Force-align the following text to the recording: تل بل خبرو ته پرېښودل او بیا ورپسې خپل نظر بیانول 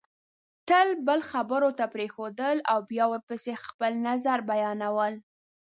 تل 0.67 0.89
بل 1.07 1.19
خبرو 1.31 1.69
ته 1.77 1.85
پرېښودل 1.93 2.57
او 2.71 2.77
بیا 2.89 3.05
ورپسې 3.09 3.53
خپل 3.65 3.91
نظر 4.07 4.37
بیانول 4.49 5.13